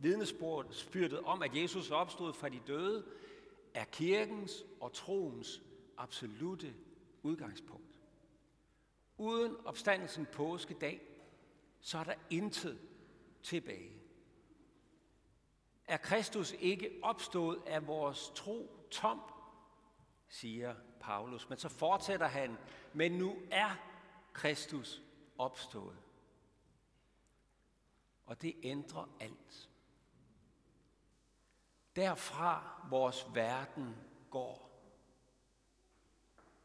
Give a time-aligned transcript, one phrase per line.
[0.00, 3.04] vidnesbyrdet om, at Jesus opstod fra de døde,
[3.74, 5.62] er kirkens og troens
[5.96, 6.74] absolute
[7.22, 8.00] udgangspunkt.
[9.18, 11.00] Uden opstandelsen påskedag,
[11.80, 12.80] så er der intet
[13.42, 14.00] tilbage.
[15.86, 19.20] Er Kristus ikke opstået af vores tro tom,
[20.28, 21.48] siger Paulus.
[21.48, 22.56] Men så fortsætter han,
[22.94, 23.70] men nu er
[24.32, 25.02] Kristus
[25.38, 25.96] opstået.
[28.26, 29.69] Og det ændrer alt.
[32.00, 33.96] Derfra vores verden
[34.30, 34.82] går,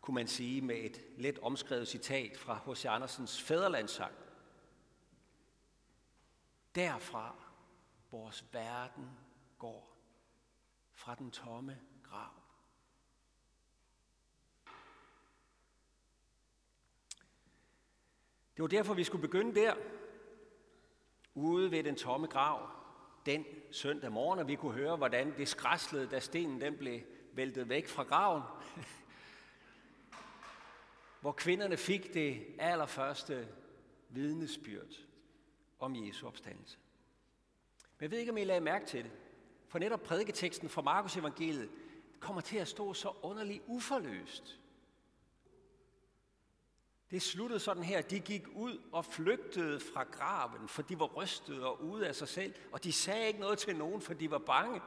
[0.02, 2.85] kunne man sige med et let omskrevet citat fra H.C.
[2.85, 4.13] Andersens Fæderlandssang.
[6.75, 7.35] Derfra
[8.11, 9.09] vores verden
[9.59, 9.98] går,
[10.91, 12.33] fra den tomme grav.
[18.55, 19.75] Det var derfor, vi skulle begynde der,
[21.33, 22.84] ude ved den tomme grav,
[23.26, 27.00] den søndag morgen, og vi kunne høre, hvordan det skræslede, da stenen den blev
[27.34, 28.44] væltet væk fra graven.
[31.22, 33.48] Hvor kvinderne fik det allerførste
[34.09, 34.94] vidnesbyrd
[35.80, 36.78] om Jesu opstandelse.
[37.98, 39.12] Men jeg ved ikke, om I lagde mærke til det.
[39.67, 41.70] For netop prædiketeksten fra Markus evangeliet
[42.20, 44.60] kommer til at stå så underligt uforløst.
[47.11, 51.66] Det sluttede sådan her, de gik ud og flygtede fra graven, for de var rystede
[51.66, 54.38] og ude af sig selv, og de sagde ikke noget til nogen, for de var
[54.38, 54.81] bange.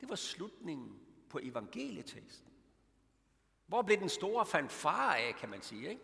[0.00, 2.52] Det var slutningen på evangelieteksten.
[3.66, 6.02] Hvor blev den store fanfare af, kan man sige, ikke?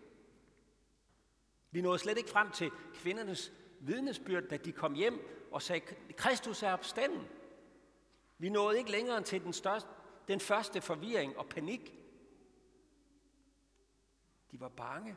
[1.71, 5.81] Vi nåede slet ikke frem til kvindernes vidnesbyrd, da de kom hjem og sagde,
[6.17, 7.29] Kristus er opstanden.
[8.39, 9.89] Vi nåede ikke længere til den, største,
[10.29, 11.95] den første forvirring og panik.
[14.55, 15.17] De var bange.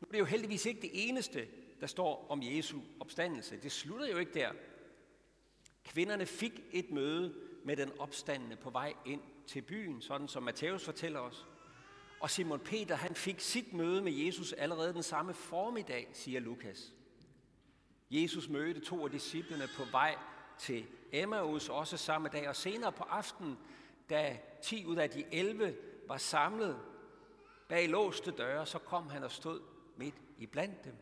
[0.00, 1.48] Nu er det jo heldigvis ikke det eneste,
[1.80, 3.62] der står om Jesu opstandelse.
[3.62, 4.52] Det slutter jo ikke der.
[5.84, 10.84] Kvinderne fik et møde med den opstandende på vej ind til byen, sådan som Matthæus
[10.84, 11.46] fortæller os.
[12.20, 16.92] Og Simon Peter, han fik sit møde med Jesus allerede den samme formiddag, siger Lukas.
[18.10, 20.16] Jesus mødte to af disciplene på vej
[20.58, 23.58] til Emmaus også samme dag, og senere på aftenen,
[24.10, 25.76] da 10 ud af de 11
[26.08, 26.93] var samlet
[27.68, 29.60] bag låste døre, så kom han og stod
[29.96, 30.94] midt i blandt dem.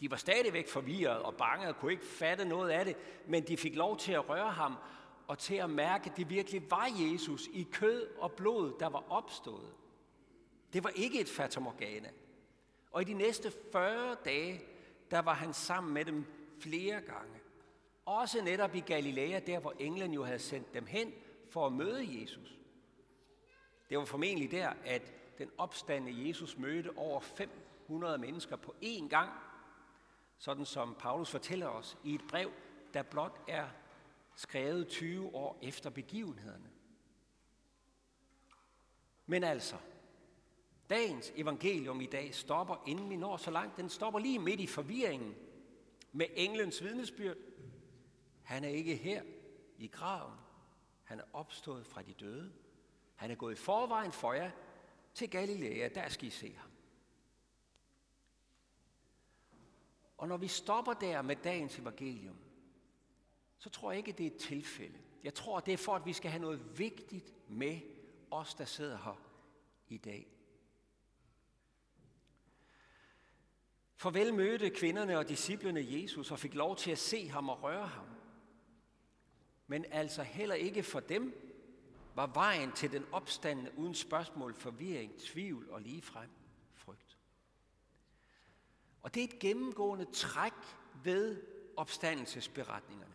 [0.00, 3.56] De var stadigvæk forvirret og bange og kunne ikke fatte noget af det, men de
[3.56, 4.76] fik lov til at røre ham
[5.26, 9.04] og til at mærke, at det virkelig var Jesus i kød og blod, der var
[9.08, 9.74] opstået.
[10.72, 12.10] Det var ikke et fatamorgana.
[12.90, 14.62] Og i de næste 40 dage,
[15.10, 16.24] der var han sammen med dem
[16.60, 17.40] flere gange.
[18.04, 21.12] Også netop i Galilea, der hvor englen jo havde sendt dem hen
[21.50, 22.58] for at møde Jesus.
[23.90, 29.30] Det var formentlig der, at den opstande Jesus mødte over 500 mennesker på én gang,
[30.38, 32.50] sådan som Paulus fortæller os i et brev,
[32.94, 33.68] der blot er
[34.34, 36.70] skrevet 20 år efter begivenhederne.
[39.26, 39.76] Men altså,
[40.90, 43.76] dagens evangelium i dag stopper, inden vi når så langt.
[43.76, 45.34] Den stopper lige midt i forvirringen
[46.12, 47.36] med englens vidnesbyrd.
[48.42, 49.22] Han er ikke her
[49.78, 50.38] i graven.
[51.04, 52.52] Han er opstået fra de døde.
[53.16, 54.50] Han er gået i forvejen for jer
[55.14, 55.88] til Galilea.
[55.88, 56.70] Der skal I se ham.
[60.18, 62.36] Og når vi stopper der med dagens evangelium,
[63.58, 64.98] så tror jeg ikke, det er et tilfælde.
[65.24, 67.80] Jeg tror, det er for, at vi skal have noget vigtigt med
[68.30, 69.20] os, der sidder her
[69.88, 70.26] i dag.
[73.94, 77.86] Farvel mødte kvinderne og disciplene Jesus og fik lov til at se ham og røre
[77.86, 78.06] ham.
[79.66, 81.51] Men altså heller ikke for dem
[82.14, 86.30] var vejen til den opstandende uden spørgsmål, forvirring, tvivl og ligefrem
[86.74, 87.18] frygt.
[89.02, 90.52] Og det er et gennemgående træk
[91.04, 91.42] ved
[91.76, 93.14] opstandelsesberetningerne.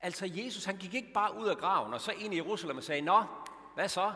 [0.00, 2.82] Altså Jesus, han gik ikke bare ud af graven og så ind i Jerusalem og
[2.82, 3.24] sagde, Nå,
[3.74, 4.14] hvad så?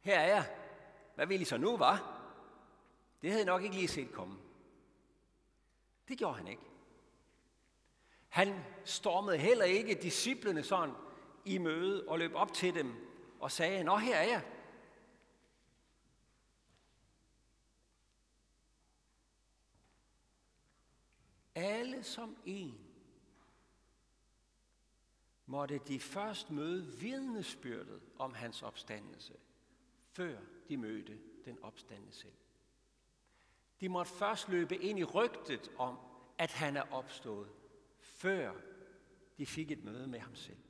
[0.00, 0.50] Her er jeg.
[1.14, 2.20] Hvad vil I så nu, var?
[3.22, 4.38] Det havde jeg nok ikke lige set komme.
[6.08, 6.62] Det gjorde han ikke.
[8.28, 10.94] Han stormede heller ikke disciplene sådan
[11.44, 12.94] i møde og løb op til dem
[13.40, 14.44] og sagde, Nå, her er jeg.
[21.54, 22.88] Alle som en
[25.46, 29.34] måtte de først møde vidnesbyrdet om hans opstandelse,
[30.12, 30.38] før
[30.68, 32.32] de mødte den opstandende selv.
[33.80, 35.98] De måtte først løbe ind i rygtet om,
[36.38, 37.50] at han er opstået,
[38.00, 38.54] før
[39.38, 40.67] de fik et møde med ham selv.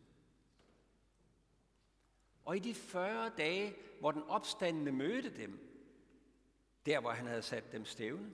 [2.48, 5.58] Og i de 40 dage, hvor den opstandende mødte dem,
[6.86, 8.30] der hvor han havde sat dem stævne,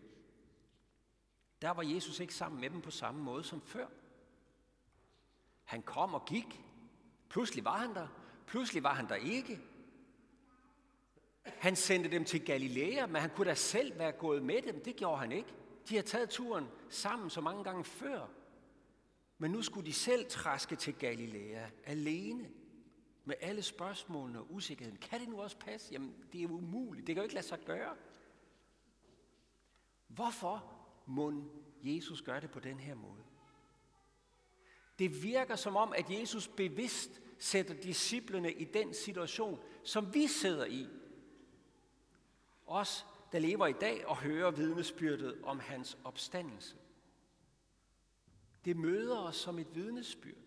[1.62, 3.86] der var Jesus ikke sammen med dem på samme måde som før.
[5.64, 6.60] Han kom og gik.
[7.28, 8.08] Pludselig var han der.
[8.46, 9.60] Pludselig var han der ikke.
[11.44, 14.84] Han sendte dem til Galilea, men han kunne da selv være gået med dem.
[14.84, 15.54] Det gjorde han ikke.
[15.88, 18.26] De har taget turen sammen så mange gange før.
[19.38, 22.50] Men nu skulle de selv træske til Galilea alene
[23.24, 24.98] med alle spørgsmålene og usikkerheden.
[24.98, 25.92] Kan det nu også passe?
[25.92, 27.06] Jamen, det er umuligt.
[27.06, 27.96] Det kan jo ikke lade sig gøre.
[30.06, 30.74] Hvorfor
[31.06, 31.32] må
[31.82, 33.24] Jesus gøre det på den her måde?
[34.98, 40.64] Det virker som om, at Jesus bevidst sætter disciplene i den situation, som vi sidder
[40.64, 40.88] i.
[42.66, 46.76] Os, der lever i dag og hører vidnesbyrdet om hans opstandelse.
[48.64, 50.43] Det møder os som et vidnesbyrd.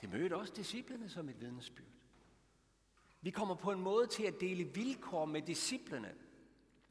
[0.00, 1.86] Det mødte også disciplene som et vidnesbyrd.
[3.20, 6.14] Vi kommer på en måde til at dele vilkår med disciplene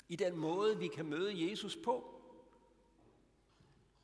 [0.07, 2.21] i den måde, vi kan møde Jesus på.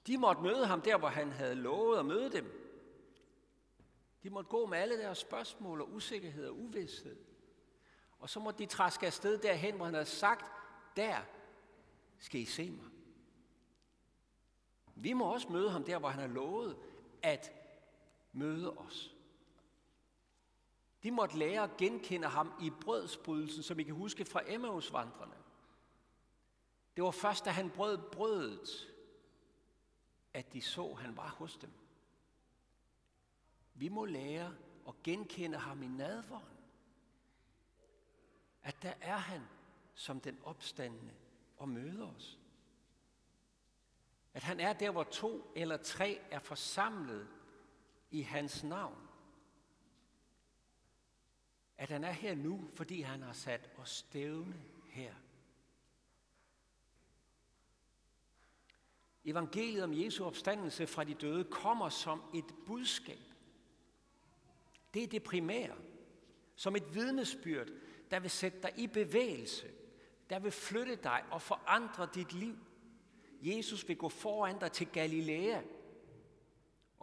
[0.08, 2.60] De måtte møde ham der, hvor han havde lovet at møde dem.
[4.24, 7.18] De måtte gå med alle deres spørgsmål og usikkerhed og uvidshed.
[8.20, 10.52] Og så måtte de træske afsted derhen, hvor han havde sagt,
[10.96, 11.22] der
[12.20, 12.86] skal I se mig.
[14.96, 16.78] Vi må også møde ham der, hvor han har lovet
[17.22, 17.63] at
[18.34, 19.16] møde os.
[21.04, 25.36] De måtte lære at genkende ham i brødsbrydelsen, som I kan huske fra Emmausvandrene.
[26.96, 28.94] Det var først, da han brød brødet,
[30.34, 31.72] at de så, at han var hos dem.
[33.74, 34.56] Vi må lære
[34.88, 36.58] at genkende ham i nadvåren.
[38.64, 39.42] At der er han
[39.94, 41.14] som den opstandende
[41.58, 42.40] og møder os.
[44.34, 47.28] At han er der, hvor to eller tre er forsamlet
[48.14, 49.08] i hans navn.
[51.78, 55.14] At han er her nu, fordi han har sat os stævne her.
[59.26, 63.20] Evangeliet om Jesu opstandelse fra de døde kommer som et budskab.
[64.94, 65.76] Det er det primære.
[66.56, 67.68] Som et vidnesbyrd,
[68.12, 69.72] der vil sætte dig i bevægelse,
[70.30, 72.58] der vil flytte dig og forandre dit liv.
[73.42, 75.62] Jesus vil gå foran dig til Galilea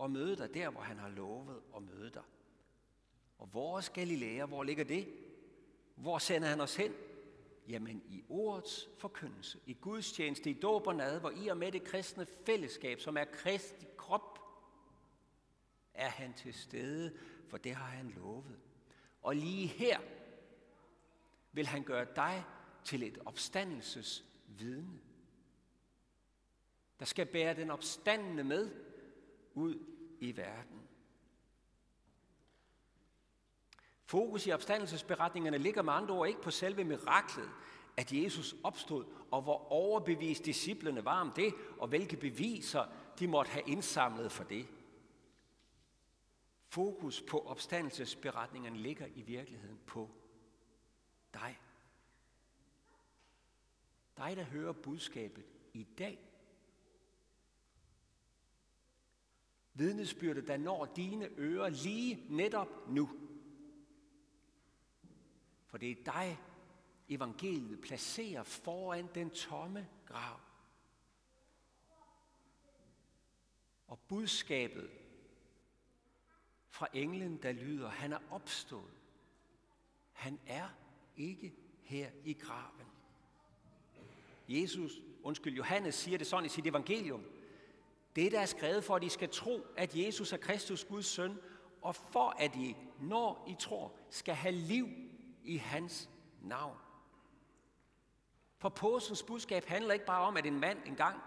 [0.01, 2.23] og møde dig der, hvor han har lovet at møde dig.
[3.39, 5.09] Og vores Galilea, hvor ligger det?
[5.95, 6.93] Hvor sender han os hen?
[7.69, 11.73] Jamen i ordets forkyndelse, i Guds tjeneste, i dåb og nad, hvor I er med
[11.73, 14.39] det kristne fællesskab, som er Kristi krop,
[15.95, 17.19] er han til stede,
[17.49, 18.59] for det har han lovet.
[19.23, 20.01] Og lige her
[21.53, 22.45] vil han gøre dig
[22.85, 25.01] til et opstandelsesvidne,
[26.99, 28.90] der skal bære den opstandende med
[29.55, 29.87] ud
[30.21, 30.81] i verden.
[34.05, 37.51] Fokus i opstandelsesberetningerne ligger med andre ord ikke på selve miraklet,
[37.97, 42.87] at Jesus opstod, og hvor overbevist disciplene var om det, og hvilke beviser
[43.19, 44.69] de måtte have indsamlet for det.
[46.69, 50.11] Fokus på opstandelsesberetningerne ligger i virkeligheden på
[51.35, 51.61] dig.
[54.17, 56.30] Dig, der hører budskabet i dag.
[59.75, 63.11] Vidnesbyrde, der når dine ører lige netop nu.
[65.67, 66.39] For det er dig,
[67.09, 70.41] evangeliet placerer foran den tomme grav.
[73.87, 74.91] Og budskabet
[76.69, 78.95] fra englen, der lyder, han er opstået.
[80.13, 80.69] Han er
[81.17, 82.87] ikke her i graven.
[84.49, 84.93] Jesus,
[85.23, 87.25] undskyld, Johannes siger det sådan i sit evangelium.
[88.17, 91.39] Det, der er skrevet for, at I skal tro, at Jesus er Kristus, Guds søn,
[91.83, 94.89] og for at I, når I tror, skal have liv
[95.45, 96.11] i hans
[96.43, 96.77] navn.
[98.59, 101.21] For påskens budskab handler ikke bare om, at en mand engang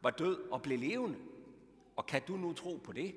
[0.00, 1.18] var død og blev levende.
[1.96, 3.14] Og kan du nu tro på det?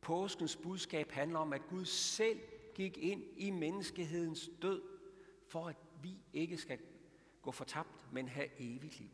[0.00, 2.40] Påskens budskab handler om, at Gud selv
[2.74, 4.82] gik ind i menneskehedens død,
[5.48, 6.78] for at vi ikke skal
[7.42, 9.10] gå fortabt, men have evigt liv.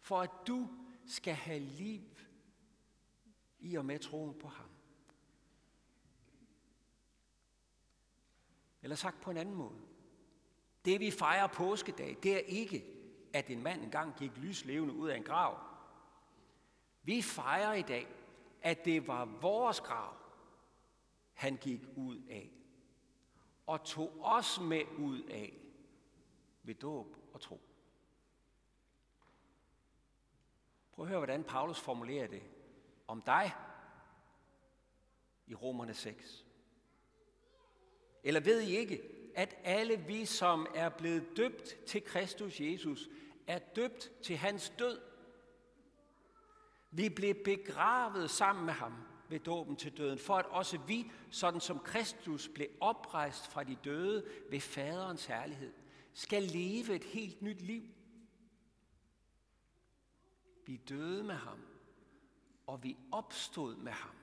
[0.00, 0.68] For at du
[1.06, 2.02] skal have liv
[3.58, 4.70] i og med troen på ham.
[8.82, 9.80] Eller sagt på en anden måde.
[10.84, 12.84] Det vi fejrer påskedag, det er ikke,
[13.32, 15.58] at en mand engang gik lyslevende ud af en grav.
[17.02, 18.08] Vi fejrer i dag,
[18.62, 20.16] at det var vores grav,
[21.34, 22.50] han gik ud af.
[23.66, 25.58] Og tog os med ud af
[26.62, 27.71] ved dåb og tro.
[30.92, 32.42] Prøv at høre, hvordan Paulus formulerer det
[33.08, 33.52] om dig
[35.46, 36.44] i Romerne 6.
[38.24, 39.02] Eller ved I ikke,
[39.34, 43.08] at alle vi, som er blevet døbt til Kristus Jesus,
[43.46, 45.00] er døbt til hans død.
[46.90, 48.94] Vi blev begravet sammen med ham
[49.28, 53.76] ved dåben til døden, for at også vi, sådan som Kristus blev oprejst fra de
[53.84, 55.72] døde ved faderens herlighed,
[56.12, 57.82] skal leve et helt nyt liv.
[60.66, 61.60] Vi døde med ham,
[62.66, 64.14] og vi opstod med ham.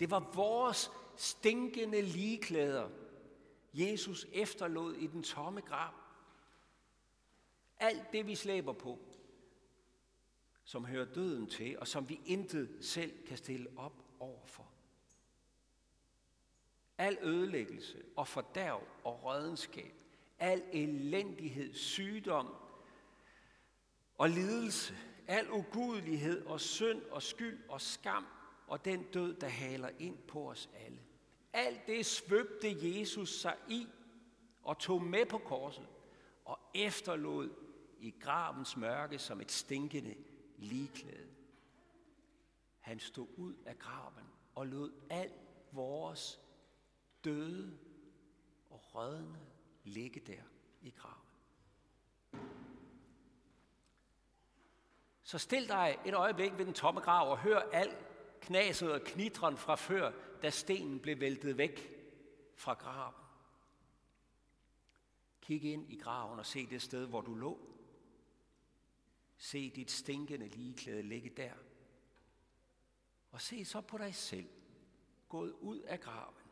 [0.00, 2.88] Det var vores stinkende ligeklæder,
[3.74, 5.94] Jesus efterlod i den tomme grav.
[7.78, 8.98] Alt det, vi slæber på,
[10.64, 14.70] som hører døden til, og som vi intet selv kan stille op overfor.
[16.98, 19.94] Al ødelæggelse og fordærv og rådenskab,
[20.38, 22.54] al elendighed, sygdom
[24.20, 24.94] og lidelse,
[25.26, 28.26] al ugudelighed og synd og skyld og skam
[28.66, 30.98] og den død, der haler ind på os alle.
[31.52, 33.86] Alt det svøbte Jesus sig i
[34.62, 35.86] og tog med på korset
[36.44, 37.50] og efterlod
[38.00, 40.14] i gravens mørke som et stinkende
[40.56, 41.30] ligeklæde.
[42.78, 44.24] Han stod ud af graven
[44.54, 45.32] og lod al
[45.72, 46.40] vores
[47.24, 47.78] døde
[48.70, 49.40] og rødne
[49.84, 50.42] ligge der
[50.80, 51.30] i graven.
[55.30, 57.96] Så stil dig et øjeblik ved den tomme grav og hør al
[58.40, 61.90] knaset og knitren fra før, da stenen blev væltet væk
[62.56, 63.14] fra graven.
[65.40, 67.58] Kig ind i graven og se det sted, hvor du lå.
[69.36, 71.52] Se dit stinkende ligeklæde ligge der.
[73.30, 74.48] Og se så på dig selv,
[75.28, 76.44] gået ud af graven.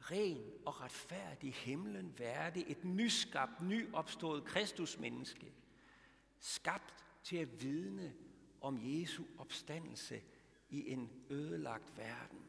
[0.00, 5.54] Ren og retfærdig himlen værdig, et nyskabt, nyopstået Kristusmenneske.
[6.38, 8.14] Skabt til at vidne
[8.60, 10.22] om Jesu opstandelse
[10.70, 12.48] i en ødelagt verden.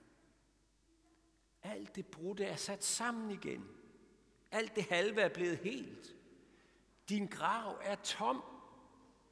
[1.63, 3.67] Alt det brudte er sat sammen igen.
[4.51, 6.15] Alt det halve er blevet helt.
[7.09, 8.43] Din grav er tom.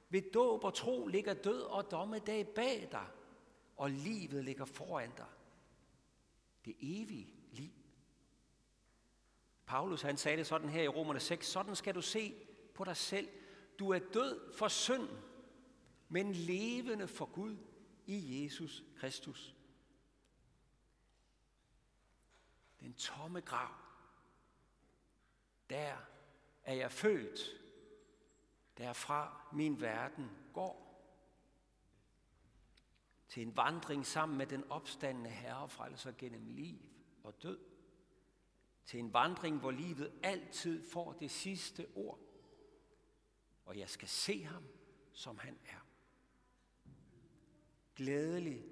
[0.09, 3.07] Ved dåb og tro ligger død og dommedag bag dig,
[3.77, 5.27] og livet ligger foran dig.
[6.65, 7.71] Det evige liv.
[9.65, 12.33] Paulus han sagde det sådan her i Romerne 6, sådan skal du se
[12.73, 13.29] på dig selv.
[13.79, 15.09] Du er død for synd,
[16.09, 17.57] men levende for Gud
[18.05, 19.55] i Jesus Kristus.
[22.79, 23.73] Den tomme grav.
[25.69, 25.97] Der
[26.63, 27.39] er jeg født.
[28.77, 30.89] Derfra min verden går.
[33.27, 36.79] Til en vandring sammen med den opstandende Herre frelser gennem liv
[37.23, 37.59] og død.
[38.85, 42.28] Til en vandring, hvor livet altid får det sidste ord.
[43.69, 44.63] Og jeg skal se ham,
[45.13, 45.85] som han er
[47.95, 48.63] glædelig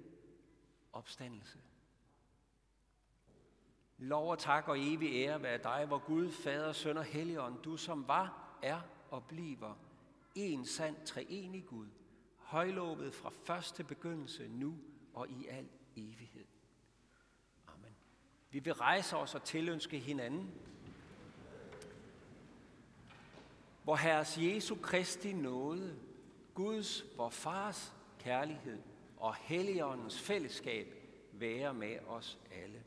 [0.92, 1.58] opstandelse.
[3.98, 7.76] Lov og tak og evig ære være dig, hvor Gud, Fader, Søn og Helligånd, du
[7.76, 9.74] som var, er og bliver
[10.34, 11.88] en sand treenig Gud,
[12.36, 14.78] højlovet fra første begyndelse, nu
[15.14, 16.46] og i al evighed.
[17.66, 17.96] Amen.
[18.50, 20.54] Vi vil rejse os og tilønske hinanden,
[23.88, 25.96] hvor Herres Jesu Kristi nåde,
[26.54, 28.78] Guds, vor Fars kærlighed
[29.16, 30.86] og Helligåndens fællesskab
[31.32, 32.82] være med os alle.